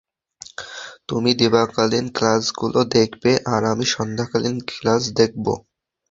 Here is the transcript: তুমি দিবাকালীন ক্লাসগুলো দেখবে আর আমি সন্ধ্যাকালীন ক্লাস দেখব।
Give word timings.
তুমি 1.09 1.31
দিবাকালীন 1.39 2.05
ক্লাসগুলো 2.17 2.79
দেখবে 2.95 3.31
আর 3.53 3.61
আমি 3.63 3.85
সন্ধ্যাকালীন 3.95 4.57
ক্লাস 4.69 5.01
দেখব। 5.19 5.45